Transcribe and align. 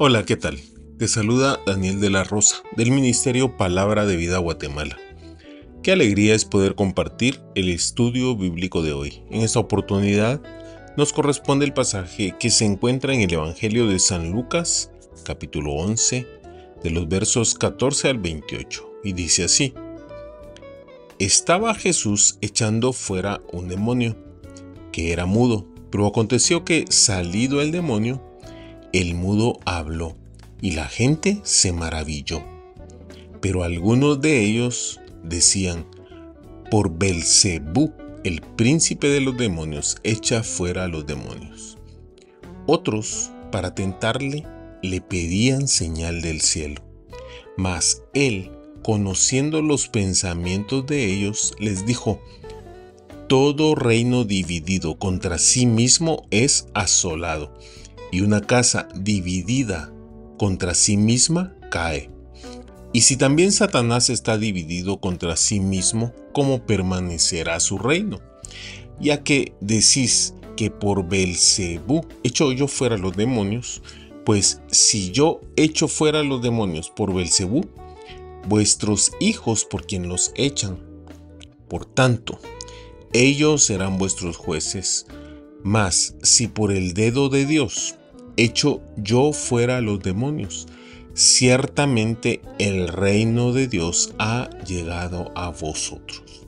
Hola, 0.00 0.24
¿qué 0.24 0.36
tal? 0.36 0.60
Te 0.96 1.08
saluda 1.08 1.58
Daniel 1.66 2.00
de 2.00 2.08
la 2.08 2.22
Rosa, 2.22 2.62
del 2.76 2.92
Ministerio 2.92 3.56
Palabra 3.56 4.06
de 4.06 4.14
Vida 4.14 4.38
Guatemala. 4.38 4.96
Qué 5.82 5.90
alegría 5.90 6.36
es 6.36 6.44
poder 6.44 6.76
compartir 6.76 7.40
el 7.56 7.68
estudio 7.68 8.36
bíblico 8.36 8.80
de 8.82 8.92
hoy. 8.92 9.24
En 9.28 9.40
esta 9.40 9.58
oportunidad 9.58 10.40
nos 10.96 11.12
corresponde 11.12 11.64
el 11.64 11.72
pasaje 11.72 12.36
que 12.38 12.50
se 12.50 12.64
encuentra 12.64 13.12
en 13.12 13.22
el 13.22 13.32
Evangelio 13.32 13.88
de 13.88 13.98
San 13.98 14.30
Lucas, 14.30 14.92
capítulo 15.24 15.72
11, 15.72 16.28
de 16.80 16.90
los 16.90 17.08
versos 17.08 17.56
14 17.56 18.10
al 18.10 18.18
28, 18.18 19.00
y 19.02 19.14
dice 19.14 19.42
así. 19.42 19.74
Estaba 21.18 21.74
Jesús 21.74 22.38
echando 22.40 22.92
fuera 22.92 23.40
un 23.52 23.66
demonio, 23.66 24.16
que 24.92 25.12
era 25.12 25.26
mudo, 25.26 25.66
pero 25.90 26.06
aconteció 26.06 26.64
que, 26.64 26.84
salido 26.88 27.60
el 27.60 27.72
demonio, 27.72 28.27
el 28.92 29.14
mudo 29.14 29.58
habló 29.64 30.16
y 30.60 30.72
la 30.72 30.88
gente 30.88 31.40
se 31.44 31.72
maravilló. 31.72 32.42
Pero 33.40 33.62
algunos 33.62 34.20
de 34.20 34.44
ellos 34.44 35.00
decían, 35.22 35.86
por 36.70 36.98
Belcebú, 36.98 37.92
el 38.24 38.42
príncipe 38.42 39.08
de 39.08 39.20
los 39.20 39.36
demonios, 39.36 39.96
echa 40.02 40.42
fuera 40.42 40.84
a 40.84 40.88
los 40.88 41.06
demonios. 41.06 41.78
Otros, 42.66 43.30
para 43.50 43.74
tentarle, 43.74 44.44
le 44.82 45.00
pedían 45.00 45.68
señal 45.68 46.20
del 46.20 46.40
cielo. 46.40 46.82
Mas 47.56 48.02
él, 48.12 48.50
conociendo 48.82 49.62
los 49.62 49.88
pensamientos 49.88 50.86
de 50.86 51.04
ellos, 51.06 51.54
les 51.58 51.86
dijo, 51.86 52.20
Todo 53.28 53.74
reino 53.74 54.24
dividido 54.24 54.98
contra 54.98 55.38
sí 55.38 55.66
mismo 55.66 56.26
es 56.30 56.68
asolado, 56.74 57.56
y 58.10 58.20
una 58.20 58.40
casa 58.40 58.88
dividida 58.94 59.92
contra 60.38 60.74
sí 60.74 60.96
misma 60.96 61.54
cae. 61.70 62.10
Y 62.92 63.02
si 63.02 63.16
también 63.16 63.52
Satanás 63.52 64.08
está 64.08 64.38
dividido 64.38 64.98
contra 65.00 65.36
sí 65.36 65.60
mismo, 65.60 66.14
¿cómo 66.32 66.64
permanecerá 66.64 67.60
su 67.60 67.78
reino? 67.78 68.20
Ya 68.98 69.22
que 69.22 69.52
decís 69.60 70.34
que 70.56 70.70
por 70.70 71.06
Belcebú 71.06 72.06
echo 72.24 72.50
yo 72.52 72.66
fuera 72.66 72.96
los 72.96 73.14
demonios, 73.14 73.82
pues 74.24 74.60
si 74.70 75.10
yo 75.10 75.40
echo 75.56 75.86
fuera 75.86 76.22
los 76.22 76.42
demonios 76.42 76.90
por 76.90 77.14
Belcebú, 77.14 77.68
vuestros 78.48 79.12
hijos 79.20 79.64
por 79.64 79.86
quien 79.86 80.08
los 80.08 80.32
echan. 80.34 80.78
Por 81.68 81.84
tanto, 81.84 82.40
ellos 83.12 83.64
serán 83.64 83.98
vuestros 83.98 84.36
jueces. 84.36 85.06
Mas 85.62 86.14
si 86.22 86.46
por 86.46 86.72
el 86.72 86.94
dedo 86.94 87.28
de 87.28 87.44
Dios 87.44 87.96
hecho 88.38 88.80
yo 88.96 89.32
fuera 89.32 89.82
los 89.82 90.00
demonios. 90.00 90.66
Ciertamente 91.12 92.40
el 92.58 92.88
reino 92.88 93.52
de 93.52 93.66
Dios 93.66 94.14
ha 94.18 94.48
llegado 94.64 95.32
a 95.34 95.50
vosotros. 95.50 96.46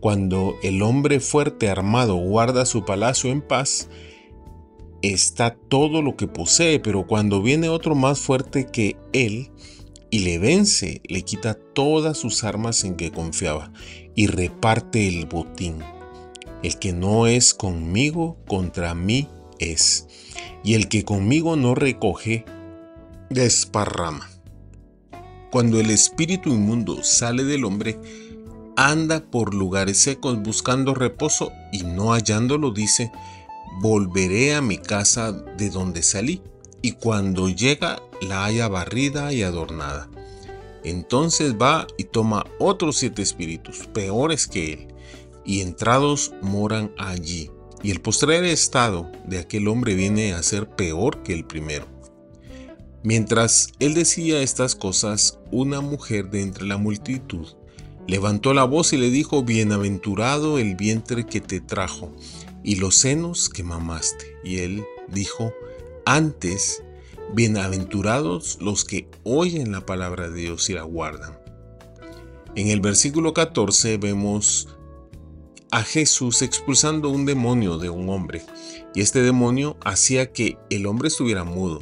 Cuando 0.00 0.54
el 0.62 0.82
hombre 0.82 1.18
fuerte 1.18 1.68
armado 1.68 2.14
guarda 2.16 2.66
su 2.66 2.84
palacio 2.84 3.30
en 3.30 3.40
paz, 3.40 3.88
está 5.02 5.56
todo 5.56 6.02
lo 6.02 6.16
que 6.16 6.28
posee, 6.28 6.78
pero 6.78 7.06
cuando 7.06 7.42
viene 7.42 7.68
otro 7.68 7.94
más 7.94 8.20
fuerte 8.20 8.66
que 8.66 8.96
él 9.12 9.50
y 10.10 10.20
le 10.20 10.38
vence, 10.38 11.00
le 11.08 11.22
quita 11.22 11.54
todas 11.54 12.18
sus 12.18 12.44
armas 12.44 12.84
en 12.84 12.94
que 12.94 13.10
confiaba 13.10 13.72
y 14.14 14.26
reparte 14.26 15.08
el 15.08 15.26
botín. 15.26 15.78
El 16.62 16.78
que 16.78 16.92
no 16.92 17.26
es 17.26 17.54
conmigo, 17.54 18.36
contra 18.46 18.94
mí 18.94 19.28
es 19.58 20.06
y 20.62 20.74
el 20.74 20.88
que 20.88 21.04
conmigo 21.04 21.56
no 21.56 21.74
recoge, 21.74 22.44
desparrama. 23.30 24.28
Cuando 25.50 25.80
el 25.80 25.90
espíritu 25.90 26.50
inmundo 26.50 27.02
sale 27.02 27.44
del 27.44 27.64
hombre, 27.64 27.98
anda 28.76 29.20
por 29.20 29.54
lugares 29.54 29.98
secos 29.98 30.42
buscando 30.42 30.94
reposo 30.94 31.52
y 31.72 31.84
no 31.84 32.12
hallándolo 32.12 32.70
dice, 32.70 33.10
volveré 33.80 34.54
a 34.54 34.60
mi 34.60 34.78
casa 34.78 35.32
de 35.32 35.70
donde 35.70 36.02
salí. 36.02 36.42
Y 36.80 36.92
cuando 36.92 37.48
llega 37.48 38.00
la 38.20 38.44
haya 38.44 38.68
barrida 38.68 39.32
y 39.32 39.42
adornada. 39.42 40.08
Entonces 40.84 41.54
va 41.60 41.88
y 41.96 42.04
toma 42.04 42.46
otros 42.60 42.98
siete 42.98 43.20
espíritus, 43.20 43.88
peores 43.92 44.46
que 44.46 44.72
él, 44.74 44.88
y 45.44 45.60
entrados 45.60 46.32
moran 46.40 46.92
allí 46.98 47.50
y 47.82 47.90
el 47.90 48.00
postrer 48.00 48.44
estado 48.44 49.10
de 49.26 49.38
aquel 49.38 49.68
hombre 49.68 49.94
viene 49.94 50.32
a 50.32 50.42
ser 50.42 50.68
peor 50.68 51.22
que 51.22 51.32
el 51.32 51.44
primero. 51.44 51.86
Mientras 53.02 53.72
él 53.78 53.94
decía 53.94 54.42
estas 54.42 54.74
cosas, 54.74 55.38
una 55.50 55.80
mujer 55.80 56.30
de 56.30 56.42
entre 56.42 56.66
la 56.66 56.76
multitud 56.76 57.46
levantó 58.06 58.54
la 58.54 58.64
voz 58.64 58.92
y 58.92 58.96
le 58.96 59.10
dijo, 59.10 59.44
Bienaventurado 59.44 60.58
el 60.58 60.74
vientre 60.74 61.24
que 61.24 61.40
te 61.40 61.60
trajo 61.60 62.12
y 62.64 62.76
los 62.76 62.96
senos 62.96 63.48
que 63.48 63.62
mamaste. 63.62 64.36
Y 64.42 64.58
él 64.58 64.84
dijo, 65.08 65.52
antes, 66.04 66.82
bienaventurados 67.34 68.58
los 68.60 68.84
que 68.84 69.08
oyen 69.24 69.72
la 69.72 69.86
palabra 69.86 70.28
de 70.28 70.40
Dios 70.40 70.68
y 70.70 70.74
la 70.74 70.82
guardan. 70.82 71.38
En 72.56 72.68
el 72.68 72.80
versículo 72.80 73.34
14 73.34 73.98
vemos 73.98 74.68
a 75.70 75.82
Jesús 75.82 76.42
expulsando 76.42 77.10
un 77.10 77.26
demonio 77.26 77.78
de 77.78 77.90
un 77.90 78.08
hombre, 78.08 78.42
y 78.94 79.00
este 79.00 79.22
demonio 79.22 79.76
hacía 79.84 80.32
que 80.32 80.56
el 80.70 80.86
hombre 80.86 81.08
estuviera 81.08 81.44
mudo. 81.44 81.80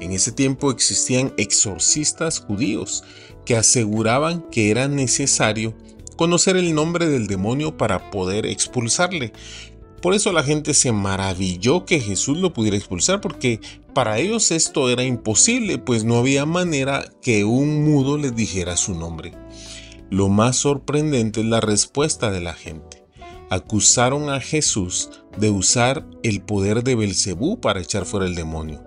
En 0.00 0.12
ese 0.12 0.32
tiempo 0.32 0.70
existían 0.70 1.32
exorcistas 1.36 2.40
judíos 2.40 3.04
que 3.44 3.56
aseguraban 3.56 4.42
que 4.50 4.70
era 4.70 4.88
necesario 4.88 5.74
conocer 6.16 6.56
el 6.56 6.74
nombre 6.74 7.06
del 7.06 7.26
demonio 7.26 7.76
para 7.76 8.10
poder 8.10 8.46
expulsarle. 8.46 9.32
Por 10.02 10.14
eso 10.14 10.32
la 10.32 10.42
gente 10.42 10.74
se 10.74 10.92
maravilló 10.92 11.86
que 11.86 12.00
Jesús 12.00 12.38
lo 12.38 12.52
pudiera 12.52 12.76
expulsar, 12.76 13.20
porque 13.20 13.60
para 13.94 14.18
ellos 14.18 14.50
esto 14.50 14.90
era 14.90 15.04
imposible, 15.04 15.78
pues 15.78 16.04
no 16.04 16.18
había 16.18 16.44
manera 16.44 17.10
que 17.22 17.44
un 17.44 17.84
mudo 17.84 18.18
les 18.18 18.34
dijera 18.34 18.76
su 18.76 18.94
nombre. 18.94 19.32
Lo 20.10 20.28
más 20.28 20.56
sorprendente 20.56 21.40
es 21.40 21.46
la 21.46 21.60
respuesta 21.60 22.30
de 22.30 22.40
la 22.40 22.52
gente 22.52 22.93
acusaron 23.54 24.30
a 24.30 24.40
Jesús 24.40 25.10
de 25.38 25.50
usar 25.50 26.06
el 26.22 26.40
poder 26.40 26.84
de 26.84 26.94
Belcebú 26.94 27.60
para 27.60 27.80
echar 27.80 28.04
fuera 28.04 28.26
el 28.26 28.34
demonio. 28.34 28.82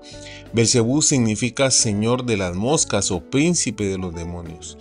Belcebú 0.53 1.01
significa 1.01 1.71
señor 1.71 2.25
de 2.25 2.37
las 2.37 2.55
moscas 2.55 3.11
o 3.11 3.21
príncipe 3.21 3.85
de 3.85 3.97
los 3.97 4.13
demonios. 4.13 4.77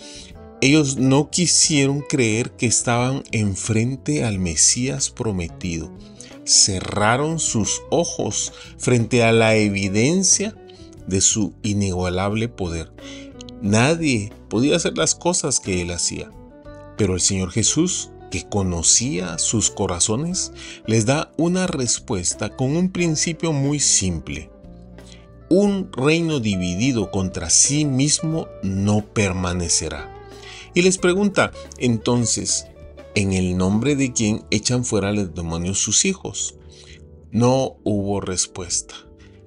Ellos 0.60 0.96
no 0.96 1.30
quisieron 1.30 2.00
creer 2.00 2.52
que 2.52 2.66
estaban 2.66 3.22
enfrente 3.30 4.24
al 4.24 4.38
Mesías 4.38 5.10
prometido. 5.10 5.92
Cerraron 6.44 7.38
sus 7.38 7.82
ojos 7.90 8.52
frente 8.78 9.22
a 9.22 9.32
la 9.32 9.56
evidencia 9.56 10.56
de 11.06 11.20
su 11.20 11.52
inigualable 11.62 12.48
poder. 12.48 12.90
Nadie 13.60 14.32
podía 14.48 14.76
hacer 14.76 14.96
las 14.96 15.14
cosas 15.14 15.60
que 15.60 15.82
él 15.82 15.90
hacía. 15.90 16.30
Pero 16.96 17.14
el 17.14 17.20
Señor 17.20 17.50
Jesús 17.50 18.10
que 18.30 18.48
conocía 18.48 19.38
sus 19.38 19.70
corazones, 19.70 20.52
les 20.86 21.06
da 21.06 21.32
una 21.36 21.66
respuesta 21.66 22.56
con 22.56 22.76
un 22.76 22.90
principio 22.90 23.52
muy 23.52 23.80
simple. 23.80 24.50
Un 25.48 25.90
reino 25.92 26.40
dividido 26.40 27.10
contra 27.10 27.50
sí 27.50 27.84
mismo 27.84 28.48
no 28.62 29.04
permanecerá. 29.04 30.12
Y 30.74 30.82
les 30.82 30.98
pregunta, 30.98 31.52
entonces, 31.78 32.66
¿en 33.14 33.32
el 33.32 33.56
nombre 33.56 33.96
de 33.96 34.12
quién 34.12 34.44
echan 34.50 34.84
fuera 34.84 35.12
los 35.12 35.34
demonios 35.34 35.78
sus 35.78 36.04
hijos? 36.04 36.56
No 37.30 37.76
hubo 37.84 38.20
respuesta. 38.20 38.94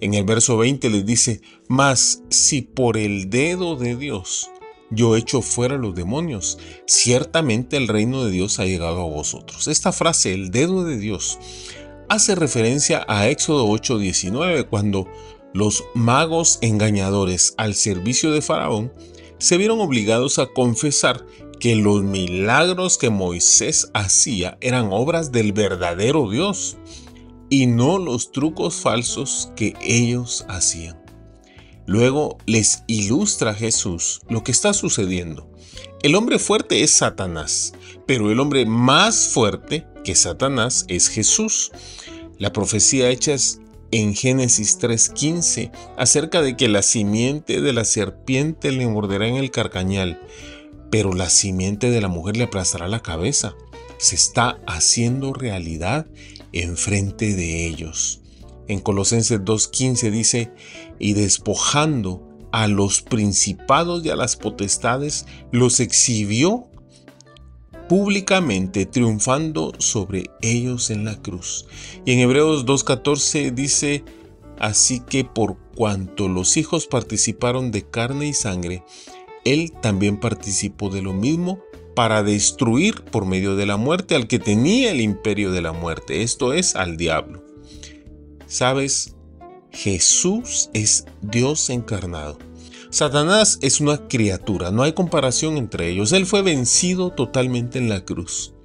En 0.01 0.13
el 0.13 0.23
verso 0.23 0.57
20 0.57 0.89
les 0.89 1.05
dice, 1.05 1.41
mas 1.67 2.23
si 2.29 2.61
por 2.61 2.97
el 2.97 3.29
dedo 3.29 3.75
de 3.75 3.97
Dios 3.97 4.49
yo 4.91 5.15
echo 5.15 5.41
fuera 5.41 5.77
los 5.77 5.95
demonios. 5.95 6.57
Ciertamente 6.88 7.77
el 7.77 7.88
reino 7.88 8.24
de 8.24 8.31
Dios 8.31 8.59
ha 8.59 8.65
llegado 8.65 9.01
a 9.01 9.09
vosotros. 9.09 9.68
Esta 9.68 9.91
frase, 9.91 10.33
el 10.33 10.51
dedo 10.51 10.83
de 10.83 10.97
Dios, 10.97 11.39
hace 12.09 12.36
referencia 12.36 13.06
a 13.07 13.27
Éxodo 13.30 13.68
8:19, 13.68 14.65
cuando 14.65 15.07
los 15.53 15.83
magos 15.95 16.59
engañadores 16.62 17.53
al 17.57 17.75
servicio 17.75 18.31
de 18.31 18.41
Faraón 18.41 18.94
se 19.39 19.57
vieron 19.57 19.80
obligados 19.80 20.38
a 20.38 20.47
confesar 20.47 21.25
que 21.59 21.75
los 21.75 22.03
milagros 22.03 22.97
que 22.97 23.09
Moisés 23.09 23.89
hacía 23.94 24.57
eran 24.62 24.89
obras 24.91 25.31
del 25.31 25.53
verdadero 25.53 26.30
Dios 26.30 26.77
y 27.50 27.65
no 27.65 27.97
los 27.97 28.31
trucos 28.31 28.75
falsos 28.75 29.51
que 29.56 29.74
ellos 29.81 30.45
hacían. 30.47 30.97
Luego 31.89 32.38
les 32.45 32.83
ilustra 32.86 33.56
Jesús 33.56 34.21
lo 34.30 34.44
que 34.44 34.51
está 34.51 34.74
sucediendo. 34.74 35.50
El 36.03 36.13
hombre 36.13 36.38
fuerte 36.38 36.83
es 36.83 36.91
Satanás, 36.91 37.74
pero 38.06 38.31
el 38.31 38.39
hombre 38.39 38.68
más 38.68 39.30
fuerte 39.30 39.88
que 40.03 40.13
Satanás 40.13 40.86
es 40.88 41.07
Jesús. 41.07 41.71
La 42.38 42.53
profecía 42.53 43.09
hecha 43.09 43.36
en 43.89 44.13
Génesis 44.13 44.77
3:15 44.77 45.71
acerca 45.97 46.44
de 46.44 46.56
que 46.56 46.68
la 46.68 46.83
simiente 46.83 47.59
de 47.59 47.74
la 47.74 47.86
serpiente 47.86 48.71
le 48.71 48.86
morderá 48.86 49.27
en 49.27 49.38
el 49.38 49.50
carcañal, 49.50 50.21
pero 50.91 51.15
la 51.15 51.31
simiente 51.31 51.89
de 51.89 52.01
la 52.01 52.07
mujer 52.07 52.38
le 52.38 52.44
aplastará 52.44 52.88
la 52.88 53.01
cabeza, 53.01 53.56
se 53.97 54.13
está 54.13 54.59
haciendo 54.68 55.33
realidad 55.33 56.06
enfrente 56.53 57.33
de 57.33 57.65
ellos. 57.65 58.21
En 58.69 58.80
Colosenses 58.80 59.42
2.15 59.42 60.12
dice, 60.12 60.51
y 61.00 61.13
despojando 61.13 62.24
a 62.51 62.68
los 62.68 63.01
principados 63.01 64.06
y 64.06 64.12
a 64.12 64.16
las 64.16 64.36
potestades, 64.36 65.25
los 65.51 65.80
exhibió 65.80 66.68
públicamente, 67.89 68.86
triunfando 68.86 69.71
sobre 69.80 70.25
ellos 70.42 70.92
en 70.92 71.04
la 71.04 71.19
cruz. 71.19 71.66
Y 72.06 72.12
en 72.12 72.19
Hebreos 72.19 72.68
2.14 72.68 73.51
dice, 73.56 74.04
así 74.60 75.00
que 75.00 75.25
por 75.25 75.57
cuanto 75.75 76.30
los 76.30 76.56
hijos 76.56 76.86
participaron 76.86 77.72
de 77.72 77.89
carne 77.89 78.27
y 78.27 78.33
sangre, 78.33 78.83
él 79.45 79.72
también 79.81 80.19
participó 80.19 80.92
de 80.92 81.01
lo 81.01 81.13
mismo 81.13 81.60
para 81.95 82.22
destruir 82.22 83.04
por 83.06 83.25
medio 83.25 83.56
de 83.56 83.65
la 83.65 83.77
muerte 83.77 84.13
al 84.13 84.27
que 84.27 84.38
tenía 84.38 84.92
el 84.92 85.01
imperio 85.01 85.51
de 85.51 85.63
la 85.63 85.74
muerte, 85.74 86.22
esto 86.22 86.54
es, 86.54 86.75
al 86.75 86.95
diablo. 86.95 87.49
¿Sabes? 88.50 89.16
Jesús 89.72 90.72
es 90.74 91.06
Dios 91.22 91.69
encarnado. 91.69 92.40
Satanás 92.90 93.60
es 93.62 93.80
una 93.80 94.07
criatura, 94.07 94.72
no 94.72 94.81
hay 94.81 94.94
comparación 94.94 95.57
entre 95.57 95.90
ellos. 95.90 96.12
Él 96.12 96.25
fue 96.25 96.42
vencido 96.42 97.12
totalmente 97.12 97.78
en 97.78 97.88
la 97.88 98.04
cruz. 98.04 98.56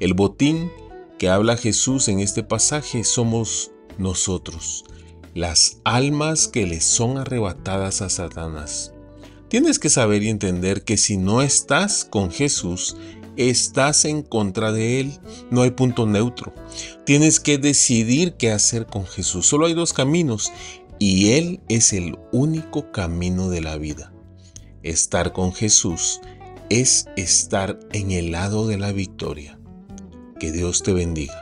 El 0.00 0.12
botín 0.12 0.70
que 1.18 1.30
habla 1.30 1.56
Jesús 1.56 2.08
en 2.08 2.20
este 2.20 2.42
pasaje 2.42 3.04
somos 3.04 3.70
nosotros, 3.96 4.84
las 5.34 5.80
almas 5.84 6.46
que 6.46 6.66
le 6.66 6.82
son 6.82 7.16
arrebatadas 7.16 8.02
a 8.02 8.10
Satanás. 8.10 8.92
Tienes 9.48 9.78
que 9.78 9.88
saber 9.88 10.22
y 10.22 10.28
entender 10.28 10.84
que 10.84 10.98
si 10.98 11.16
no 11.16 11.40
estás 11.40 12.04
con 12.04 12.30
Jesús, 12.30 12.96
estás 13.36 14.04
en 14.04 14.22
contra 14.22 14.72
de 14.72 15.00
Él. 15.00 15.18
No 15.50 15.62
hay 15.62 15.70
punto 15.70 16.06
neutro. 16.06 16.52
Tienes 17.04 17.40
que 17.40 17.58
decidir 17.58 18.34
qué 18.34 18.50
hacer 18.50 18.86
con 18.86 19.06
Jesús. 19.06 19.46
Solo 19.46 19.66
hay 19.66 19.74
dos 19.74 19.92
caminos 19.92 20.52
y 20.98 21.30
Él 21.32 21.60
es 21.68 21.92
el 21.92 22.18
único 22.30 22.92
camino 22.92 23.48
de 23.50 23.60
la 23.60 23.76
vida. 23.76 24.12
Estar 24.82 25.32
con 25.32 25.52
Jesús 25.52 26.20
es 26.68 27.06
estar 27.16 27.78
en 27.92 28.10
el 28.10 28.32
lado 28.32 28.66
de 28.66 28.78
la 28.78 28.92
victoria. 28.92 29.58
Que 30.38 30.52
Dios 30.52 30.82
te 30.82 30.92
bendiga. 30.92 31.41